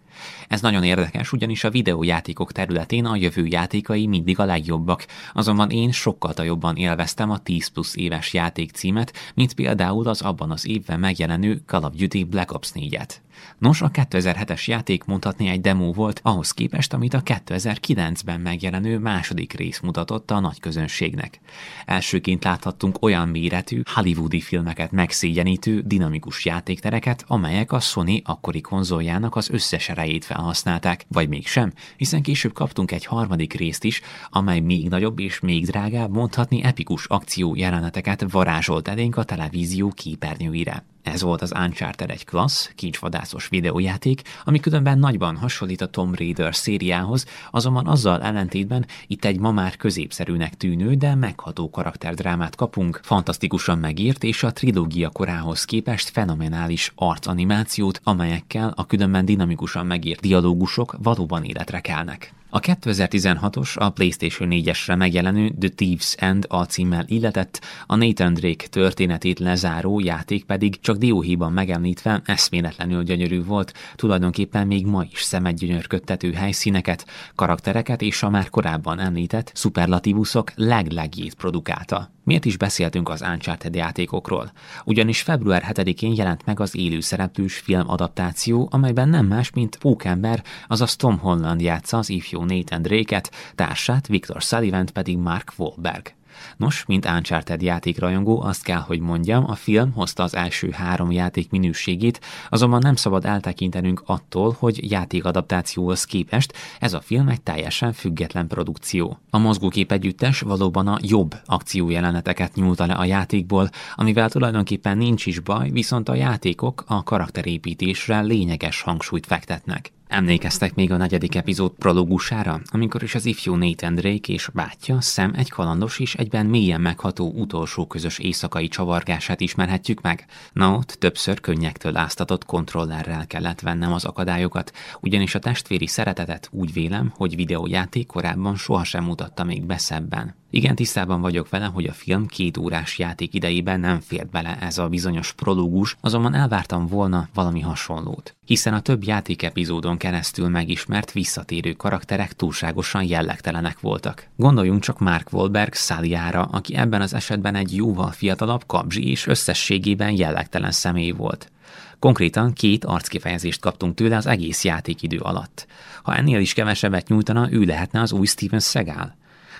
[0.49, 5.93] Ez nagyon érdekes, ugyanis a videójátékok területén a jövő játékai mindig a legjobbak, azonban én
[5.93, 11.01] sokkal jobban élveztem a 10 plusz éves játék címet, mint például az abban az évben
[11.01, 13.11] megjelenő Call of Duty Black Ops 4-et.
[13.59, 19.53] Nos, a 2007-es játék mondhatni egy demo volt, ahhoz képest, amit a 2009-ben megjelenő második
[19.53, 21.41] rész mutatott a nagy közönségnek.
[21.85, 29.51] Elsőként láthattunk olyan méretű, hollywoodi filmeket megszégyenítő, dinamikus játéktereket, amelyek a Sony akkori konzoljának az
[29.51, 35.19] összes erejét felhasználták, vagy mégsem, hiszen később kaptunk egy harmadik részt is, amely még nagyobb
[35.19, 40.85] és még drágább, mondhatni epikus akció jeleneteket varázsolt elénk a televízió képernyőire.
[41.13, 46.55] Ez volt az Uncharted egy klassz, kincsvadászos videójáték, ami különben nagyban hasonlít a Tomb Raider
[46.55, 53.79] szériához, azonban azzal ellentétben itt egy ma már középszerűnek tűnő, de megható karakterdrámát kapunk, fantasztikusan
[53.79, 61.45] megírt és a trilógia korához képest fenomenális arcanimációt, amelyekkel a különben dinamikusan megírt dialógusok valóban
[61.45, 62.33] életre kelnek.
[62.51, 68.67] A 2016-os, a PlayStation 4-esre megjelenő The Thieves End a címmel illetett, a Nathan Drake
[68.67, 76.33] történetét lezáró játék pedig csak dióhéjban megemlítve eszméletlenül gyönyörű volt, tulajdonképpen még ma is szemedgyönyörködtető
[76.33, 82.16] helyszíneket, karaktereket és a már korábban említett szuperlatívuszok leglegjét produkálta.
[82.27, 84.53] Miért is beszéltünk az Uncharted játékokról?
[84.85, 90.43] Ugyanis február 7-én jelent meg az élő szereplős film adaptáció, amelyben nem más, mint Pókember,
[90.69, 96.16] azaz Tom Holland játsza az ifjú Nathan Drake-et, társát Victor Sullivan pedig Mark Wahlberg.
[96.57, 101.51] Nos, mint Uncharted játékrajongó, azt kell, hogy mondjam, a film hozta az első három játék
[101.51, 108.47] minőségét, azonban nem szabad eltekintenünk attól, hogy játékadaptációhoz képest ez a film egy teljesen független
[108.47, 109.19] produkció.
[109.31, 115.41] A mozgókép együttes valóban a jobb akciójeleneteket nyúlta le a játékból, amivel tulajdonképpen nincs is
[115.41, 119.96] baj, viszont a játékok a karakterépítésre lényeges hangsúlyt fektetnek.
[120.09, 125.33] Emlékeztek még a negyedik epizód prológusára, amikor is az ifjú Nathan Drake és bátyja Sam
[125.35, 130.27] egy kalandos és egyben mélyen megható utolsó közös éjszakai csavargását ismerhetjük meg?
[130.53, 136.73] Na ott többször könnyektől áztatott kontrollerrel kellett vennem az akadályokat, ugyanis a testvéri szeretetet úgy
[136.73, 140.35] vélem, hogy videójáték korábban sohasem mutatta még beszebben.
[140.57, 144.79] Igen, tisztában vagyok vele, hogy a film két órás játék idejében nem fért bele ez
[144.79, 148.37] a bizonyos prológus, azonban elvártam volna valami hasonlót.
[148.45, 154.29] Hiszen a több játék epizódon keresztül megismert visszatérő karakterek túlságosan jellegtelenek voltak.
[154.37, 160.11] Gondoljunk csak Mark Wahlberg Száliára, aki ebben az esetben egy jóval fiatalabb kapzsi és összességében
[160.11, 161.53] jellegtelen személy volt.
[161.99, 165.67] Konkrétan két arckifejezést kaptunk tőle az egész játékidő alatt.
[166.03, 169.15] Ha ennél is kevesebbet nyújtana, ő lehetne az új Steven Seagal.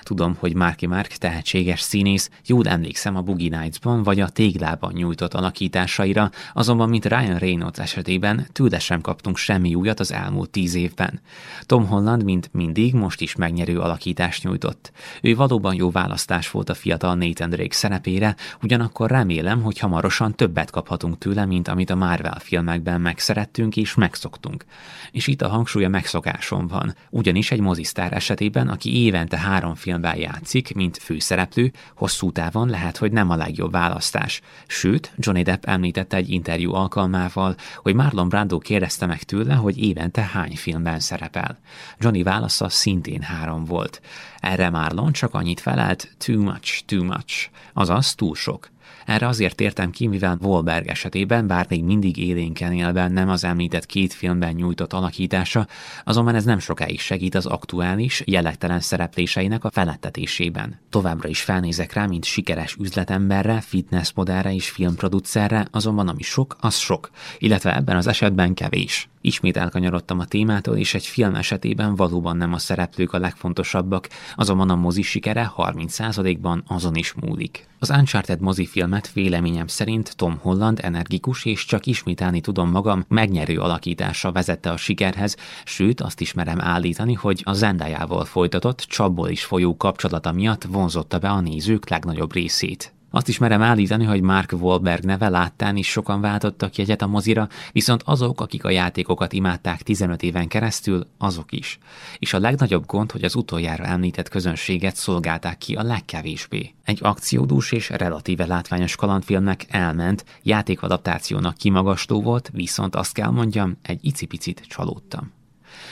[0.07, 5.35] Tudom, hogy Marky Mark tehetséges színész, jól emlékszem a Boogie Nights-ban vagy a téglában nyújtott
[5.35, 11.21] alakításaira, azonban mint Ryan Reynolds esetében tőle sem kaptunk semmi újat az elmúlt tíz évben.
[11.63, 14.93] Tom Holland, mint mindig, most is megnyerő alakítást nyújtott.
[15.23, 20.71] Ő valóban jó választás volt a fiatal Nathan Drake szerepére, ugyanakkor remélem, hogy hamarosan többet
[20.71, 24.65] kaphatunk tőle, mint amit a Marvel filmekben megszerettünk és megszoktunk.
[25.11, 29.95] És itt a hangsúly a megszokáson van, ugyanis egy mozisztár esetében, aki évente három film
[30.01, 34.41] filmben játszik, mint főszereplő, hosszú távon lehet, hogy nem a legjobb választás.
[34.67, 40.23] Sőt, Johnny Depp említette egy interjú alkalmával, hogy Marlon Brando kérdezte meg tőle, hogy évente
[40.23, 41.59] hány filmben szerepel.
[41.99, 44.01] Johnny válasza szintén három volt.
[44.39, 48.71] Erre Marlon csak annyit felelt, too much, too much, azaz túl sok.
[49.07, 53.87] Erre azért értem ki, mivel Wahlberg esetében, bár még mindig élénken él bennem az említett
[53.87, 55.67] két filmben nyújtott alakítása,
[56.05, 60.79] azonban ez nem sokáig segít az aktuális, jellegtelen szerepléseinek a felettetésében.
[60.91, 67.11] Továbbra is felnézek rá, mint sikeres üzletemberre, fitnessmodellre és filmproducerre, azonban ami sok, az sok,
[67.39, 69.09] illetve ebben az esetben kevés.
[69.27, 74.71] Ismét elkanyarodtam a témától, és egy film esetében valóban nem a szereplők a legfontosabbak, azonban
[74.71, 77.69] a mozi sikere 30%-ban azon is múlik.
[77.79, 84.33] Az Uncharted mozifilmet véleményem szerint Tom Holland energikus és csak ismételni tudom magam megnyerő alakítása
[84.33, 89.77] vezette a sikerhez, sőt azt is merem állítani, hogy a Zendájával folytatott csapból is folyó
[89.77, 92.96] kapcsolata miatt vonzotta be a nézők legnagyobb részét.
[93.11, 97.49] Azt is merem állítani, hogy Mark Wahlberg neve láttán is sokan váltottak jegyet a mozira,
[97.73, 101.79] viszont azok, akik a játékokat imádták 15 éven keresztül, azok is.
[102.19, 106.75] És a legnagyobb gond, hogy az utoljára említett közönséget szolgálták ki a legkevésbé.
[106.85, 113.99] Egy akciódús és relatíve látványos kalandfilmnek elment, játékadaptációnak kimagasló volt, viszont azt kell mondjam, egy
[114.03, 115.36] icipicit csalódtam.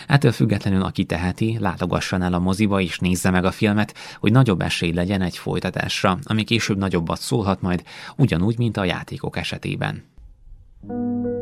[0.06, 4.60] Ettől függetlenül, aki teheti, látogasson el a moziba és nézze meg a filmet, hogy nagyobb
[4.60, 7.82] esély legyen egy folytatásra, ami később nagyobbat szólhat majd,
[8.16, 10.12] ugyanúgy, mint a játékok esetében.
[10.86, 11.33] thank you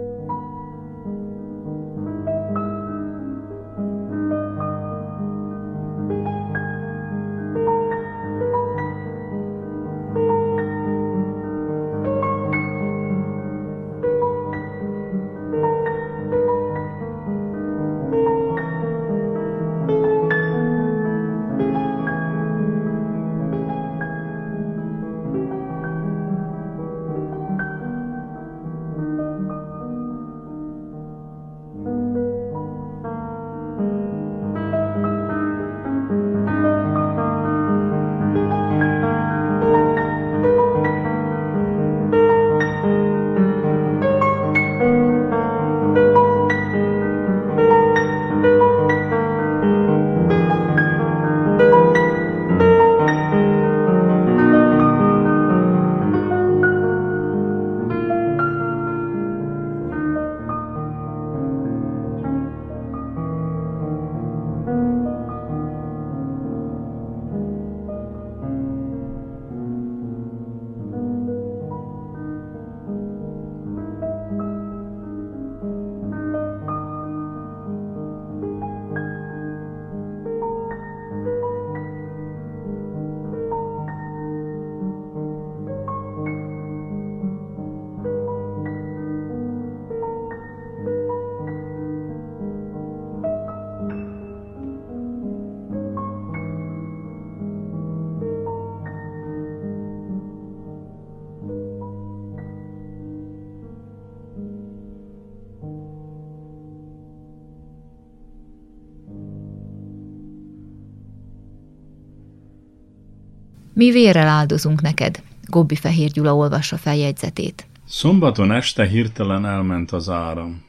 [113.75, 117.67] Mi vérrel áldozunk neked, Gobbi Fehér Gyula olvassa feljegyzetét.
[117.85, 120.63] Szombaton este hirtelen elment az áram.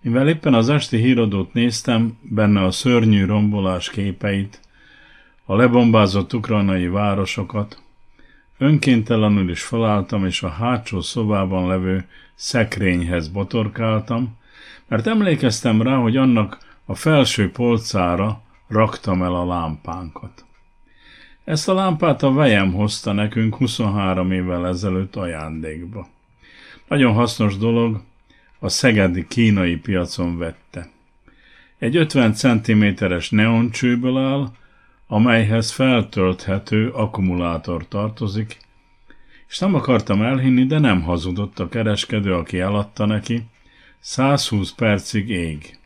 [0.00, 4.60] Mivel éppen az esti híradót néztem, benne a szörnyű rombolás képeit,
[5.44, 7.82] a lebombázott ukrajnai városokat,
[8.58, 14.36] önkéntelenül is felálltam, és a hátsó szobában levő szekrényhez botorkáltam,
[14.88, 20.44] mert emlékeztem rá, hogy annak a felső polcára raktam el a lámpánkat.
[21.46, 26.08] Ezt a lámpát a vejem hozta nekünk 23 évvel ezelőtt ajándékba.
[26.88, 28.00] Nagyon hasznos dolog,
[28.58, 30.90] a szegedi kínai piacon vette.
[31.78, 34.50] Egy 50 cm-es neoncsőből áll,
[35.06, 38.58] amelyhez feltölthető akkumulátor tartozik,
[39.48, 43.42] és nem akartam elhinni, de nem hazudott a kereskedő, aki eladta neki,
[44.00, 45.78] 120 percig ég.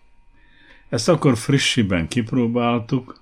[0.88, 3.19] Ezt akkor frissiben kipróbáltuk,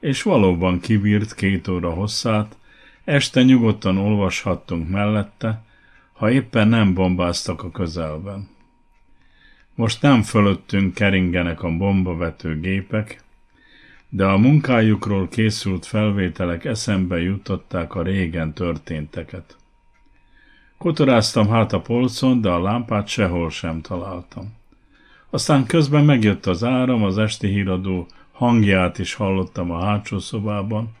[0.00, 2.56] és valóban kibírt két óra hosszát,
[3.04, 5.62] este nyugodtan olvashattunk mellette,
[6.12, 8.48] ha éppen nem bombáztak a közelben.
[9.74, 13.24] Most nem fölöttünk keringenek a bombavető gépek,
[14.08, 19.56] de a munkájukról készült felvételek eszembe jutották a régen történteket.
[20.78, 24.54] Kotoráztam hát a polcon, de a lámpát sehol sem találtam.
[25.30, 28.06] Aztán közben megjött az áram, az esti híradó
[28.36, 30.94] hangját is hallottam a hátsó szobában.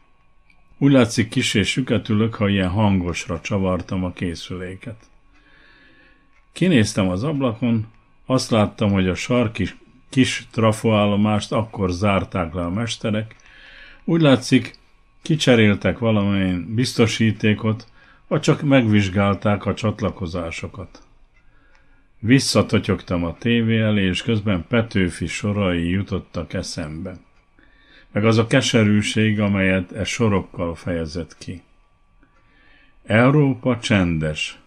[0.78, 4.96] Úgy látszik kis és süketülök, ha ilyen hangosra csavartam a készüléket.
[6.52, 7.86] Kinéztem az ablakon,
[8.26, 9.68] azt láttam, hogy a sarki
[10.08, 13.36] kis trafoállomást akkor zárták le a mesterek.
[14.04, 14.78] Úgy látszik,
[15.22, 17.86] kicseréltek valamilyen biztosítékot,
[18.28, 21.02] vagy csak megvizsgálták a csatlakozásokat.
[22.18, 27.16] Visszatotyogtam a tévé elé, és közben Petőfi sorai jutottak eszembe.
[28.12, 31.62] Meg az a keserűség, amelyet e sorokkal fejezett ki.
[33.04, 34.58] Európa csendes,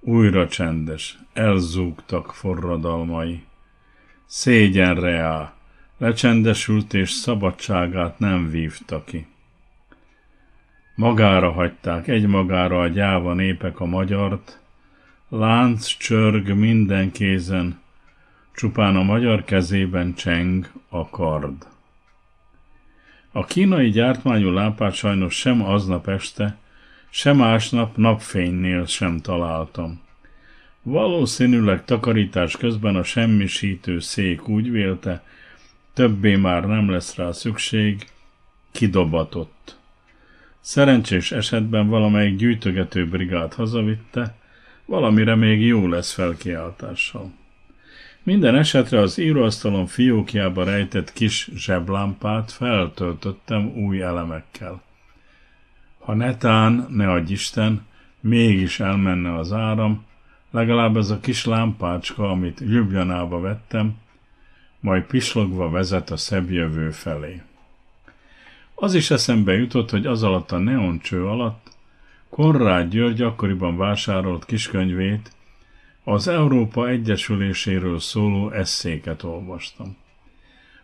[0.00, 3.44] újra csendes, elzúgtak forradalmai.
[4.26, 5.52] Szégyenre áll,
[5.98, 9.26] lecsendesült és szabadságát nem vívta ki.
[10.94, 14.60] Magára hagyták egymagára a gyáva népek a magyart,
[15.28, 17.80] lánc csörg minden kézen,
[18.54, 21.66] csupán a magyar kezében cseng a kard.
[23.32, 26.56] A kínai gyártmányú lámpát sajnos sem aznap este,
[27.10, 30.00] sem másnap napfénynél sem találtam.
[30.82, 35.24] Valószínűleg takarítás közben a semmisítő szék úgy vélte,
[35.92, 38.06] többé már nem lesz rá szükség,
[38.70, 39.76] kidobatott.
[40.60, 44.36] Szerencsés esetben valamelyik gyűjtögető brigád hazavitte,
[44.84, 47.32] valamire még jó lesz felkiáltással.
[48.28, 54.82] Minden esetre az íróasztalon fiókjába rejtett kis zseblámpát feltöltöttem új elemekkel.
[55.98, 57.86] Ha netán, ne adj Isten,
[58.20, 60.04] mégis elmenne az áram,
[60.50, 63.96] legalább ez a kis lámpácska, amit Ljubljanába vettem,
[64.80, 67.42] majd pislogva vezet a szebb jövő felé.
[68.74, 71.70] Az is eszembe jutott, hogy az alatt a neoncső alatt
[72.28, 75.36] Konrád György akkoriban vásárolt kiskönyvét,
[76.04, 79.96] az Európa Egyesüléséről szóló eszéket olvastam.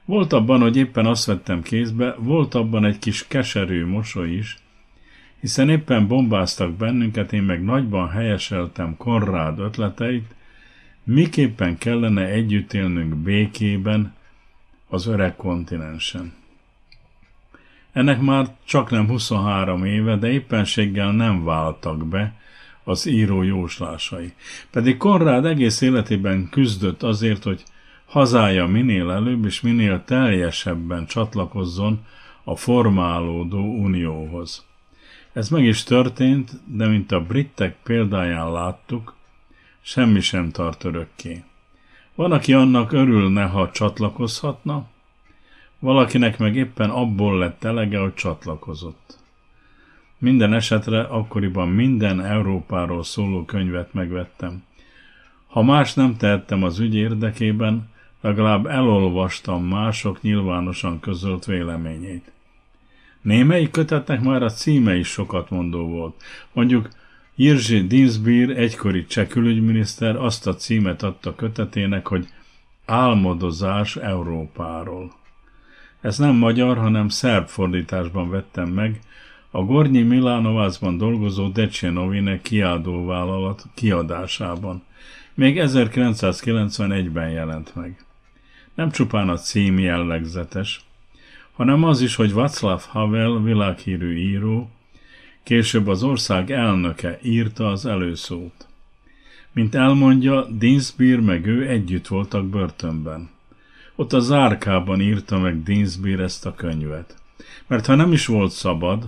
[0.05, 4.57] Volt abban, hogy éppen azt vettem kézbe, volt abban egy kis keserű mosoly is,
[5.41, 10.35] hiszen éppen bombáztak bennünket, én meg nagyban helyeseltem Konrád ötleteit,
[11.05, 14.15] miképpen kellene együtt élnünk békében
[14.89, 16.33] az öreg kontinensen.
[17.93, 22.35] Ennek már csak nem 23 éve, de éppenséggel nem váltak be
[22.85, 24.32] az író jóslásai.
[24.70, 27.62] Pedig Konrád egész életében küzdött azért, hogy
[28.07, 32.07] hazája minél előbb és minél teljesebben csatlakozzon
[32.45, 34.64] a formálódó unióhoz.
[35.32, 39.14] Ez meg is történt, de mint a britek példáján láttuk,
[39.80, 41.45] semmi sem tart örökké.
[42.14, 44.87] Van, aki annak örülne, ha csatlakozhatna,
[45.78, 49.18] valakinek meg éppen abból lett elege, hogy csatlakozott.
[50.25, 54.62] Minden esetre akkoriban minden Európáról szóló könyvet megvettem.
[55.47, 57.89] Ha más nem tehettem az ügy érdekében,
[58.20, 62.33] legalább elolvastam mások nyilvánosan közölt véleményét.
[63.22, 66.22] Némelyik kötetnek már a címe is sokat mondó volt.
[66.53, 66.89] Mondjuk
[67.35, 72.29] Jirzsi Dinsbír, egykori cseh külügyminiszter azt a címet adta kötetének, hogy
[72.87, 75.12] Álmodozás Európáról.
[76.01, 79.01] Ez nem magyar, hanem szerb fordításban vettem meg,
[79.57, 84.83] a Gornyi Milánovászban dolgozó Decsenovine kiadóvállalat kiadásában.
[85.35, 88.05] Még 1991-ben jelent meg.
[88.75, 90.85] Nem csupán a cím jellegzetes,
[91.53, 94.71] hanem az is, hogy Václav Havel világhírű író,
[95.43, 98.67] később az ország elnöke írta az előszót.
[99.53, 103.31] Mint elmondja, Dinsbír meg ő együtt voltak börtönben.
[103.95, 107.17] Ott a zárkában írta meg Dinsbír ezt a könyvet.
[107.67, 109.05] Mert ha nem is volt szabad,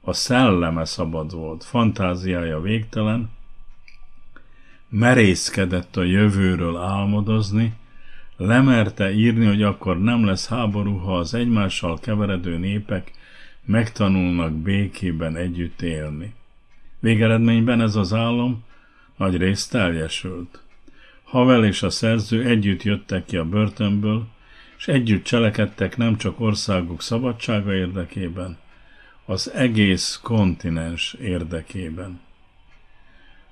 [0.00, 3.30] a szelleme szabad volt, fantáziája végtelen,
[4.88, 7.72] merészkedett a jövőről álmodozni,
[8.36, 13.12] lemerte írni, hogy akkor nem lesz háború, ha az egymással keveredő népek
[13.64, 16.34] megtanulnak békében együtt élni.
[17.00, 18.64] Végeredményben ez az állam
[19.16, 20.62] nagy részt teljesült.
[21.22, 24.26] Havel és a szerző együtt jöttek ki a börtönből,
[24.78, 28.58] és együtt cselekedtek nem csak országuk szabadsága érdekében,
[29.30, 32.20] az egész kontinens érdekében.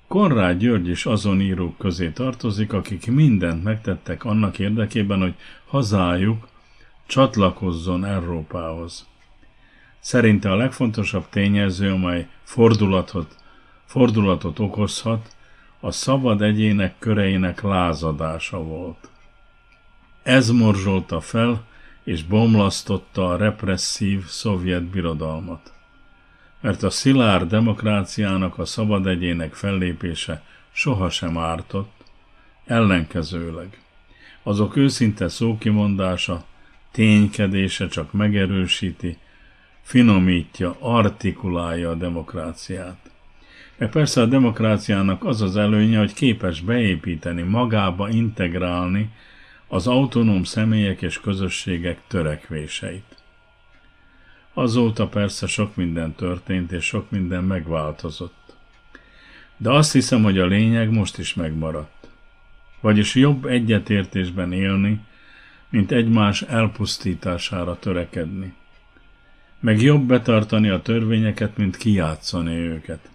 [0.07, 5.33] Konrád György is azon írók közé tartozik, akik mindent megtettek annak érdekében, hogy
[5.67, 6.47] hazájuk
[7.05, 9.07] csatlakozzon Európához.
[9.99, 13.35] Szerinte a legfontosabb tényező, amely fordulatot,
[13.85, 15.35] fordulatot okozhat,
[15.79, 19.09] a szabad egyének köreinek lázadása volt.
[20.23, 21.67] Ez morzsolta fel
[22.09, 25.73] és bomlasztotta a represszív szovjet birodalmat.
[26.61, 32.03] Mert a szilárd demokráciának a szabad egyének fellépése sohasem ártott,
[32.65, 33.81] ellenkezőleg.
[34.43, 36.43] Azok őszinte szókimondása,
[36.91, 39.17] ténykedése csak megerősíti,
[39.81, 43.11] finomítja, artikulálja a demokráciát.
[43.77, 49.09] Mert persze a demokráciának az az előnye, hogy képes beépíteni, magába integrálni
[49.71, 53.23] az autonóm személyek és közösségek törekvéseit.
[54.53, 58.55] Azóta persze sok minden történt, és sok minden megváltozott.
[59.57, 62.09] De azt hiszem, hogy a lényeg most is megmaradt.
[62.81, 64.99] Vagyis jobb egyetértésben élni,
[65.69, 68.53] mint egymás elpusztítására törekedni.
[69.59, 73.09] Meg jobb betartani a törvényeket, mint kijátszani őket.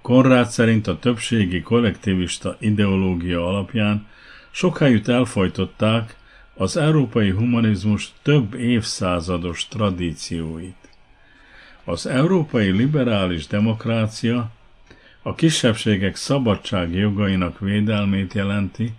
[0.00, 4.06] Konrád szerint a többségi kollektivista ideológia alapján
[4.52, 6.16] sokájút elfojtották
[6.54, 10.88] az európai humanizmus több évszázados tradícióit.
[11.84, 14.50] Az európai liberális demokrácia
[15.22, 18.92] a kisebbségek szabadság jogainak védelmét jelenti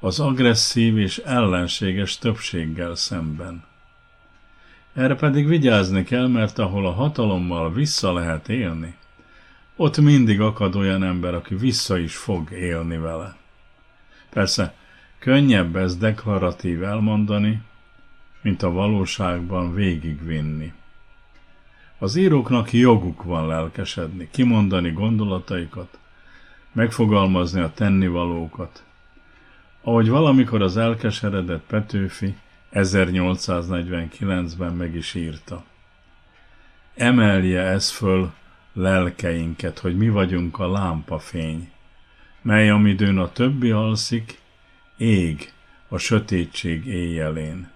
[0.00, 3.64] az agresszív és ellenséges többséggel szemben.
[4.94, 8.94] Erre pedig vigyázni kell, mert ahol a hatalommal vissza lehet élni,
[9.76, 13.36] ott mindig akad olyan ember, aki vissza is fog élni vele.
[14.30, 14.74] Persze,
[15.20, 17.62] könnyebb ez deklaratív elmondani,
[18.42, 20.72] mint a valóságban végigvinni.
[21.98, 25.98] Az íróknak joguk van lelkesedni, kimondani gondolataikat,
[26.72, 28.84] megfogalmazni a tennivalókat.
[29.82, 32.34] Ahogy valamikor az elkeseredett Petőfi
[32.72, 35.64] 1849-ben meg is írta.
[36.94, 38.32] Emelje ez föl
[38.72, 41.70] lelkeinket, hogy mi vagyunk a lámpafény,
[42.42, 44.39] mely amidőn a többi alszik,
[45.00, 45.52] ég
[45.88, 47.70] a sötétség éjjelén.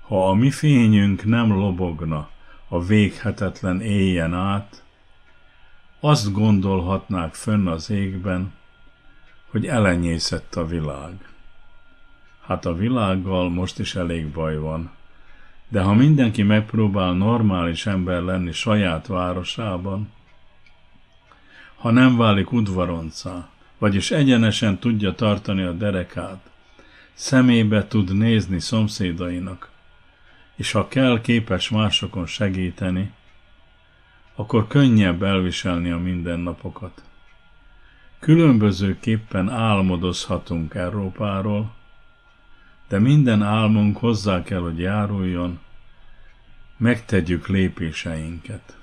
[0.00, 2.30] Ha a mi fényünk nem lobogna
[2.68, 4.82] a véghetetlen éjjen át,
[6.00, 8.52] azt gondolhatnák fönn az égben,
[9.50, 11.28] hogy elenyészett a világ.
[12.46, 14.90] Hát a világgal most is elég baj van.
[15.68, 20.12] De ha mindenki megpróbál normális ember lenni saját városában,
[21.76, 23.48] ha nem válik udvaroncá,
[23.82, 26.50] vagyis egyenesen tudja tartani a derekát,
[27.12, 29.70] szemébe tud nézni szomszédainak,
[30.56, 33.12] és ha kell képes másokon segíteni,
[34.34, 37.02] akkor könnyebb elviselni a mindennapokat.
[38.18, 41.74] Különbözőképpen álmodozhatunk Európáról,
[42.88, 45.60] de minden álmunk hozzá kell, hogy járuljon,
[46.76, 48.81] megtegyük lépéseinket.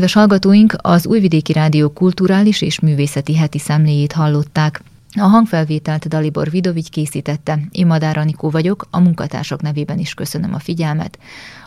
[0.00, 4.82] Kedves hallgatóink, az Újvidéki Rádió kulturális és művészeti heti szemléjét hallották.
[5.14, 10.58] A hangfelvételt Dalibor Vidovigy készítette, én Madár Anikó vagyok, a munkatársak nevében is köszönöm a
[10.58, 11.18] figyelmet.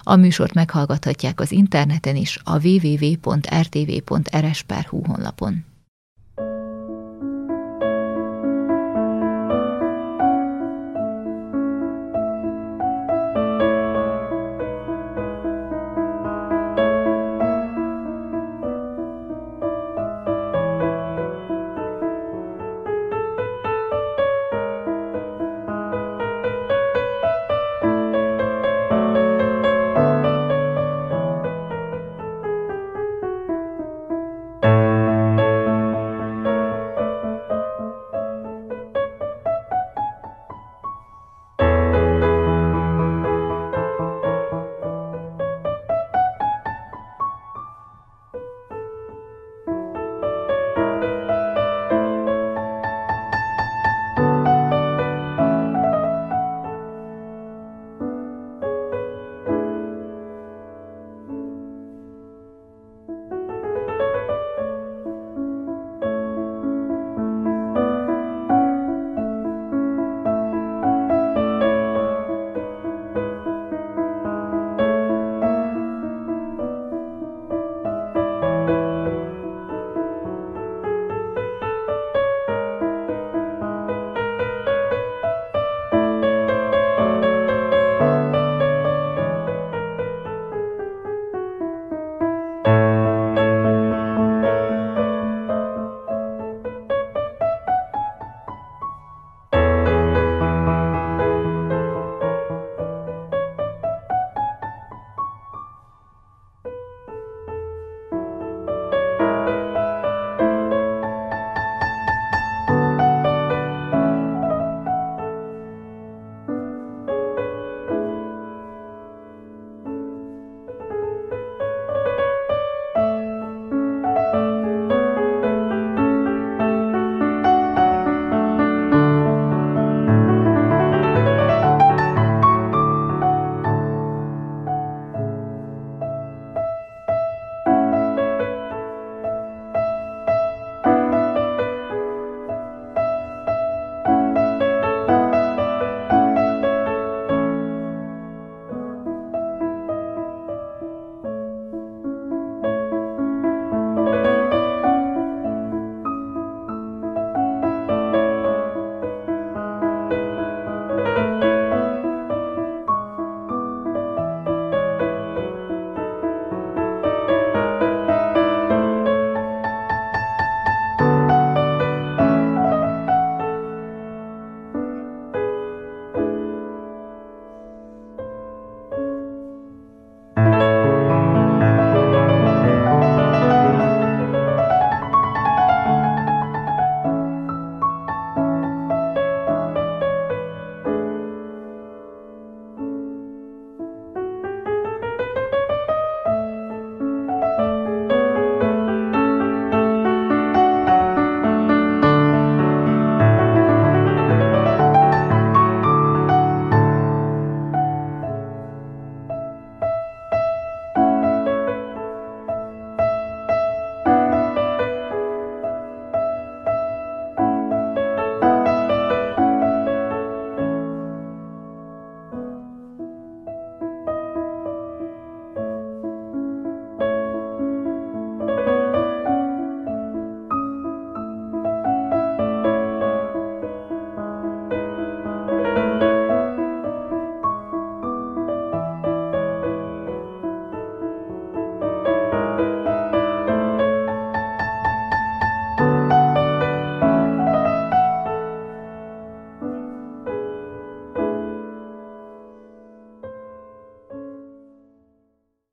[0.03, 3.41] A műsort meghallgathatják az interneten is, a www.rtv.rs.hu
[5.05, 5.65] honlapon.